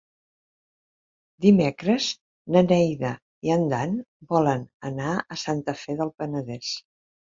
[1.47, 2.07] Dimecres
[2.57, 3.13] na Neida
[3.51, 3.97] i en Dan
[4.35, 6.79] volen anar a Santa Fe del Penedès.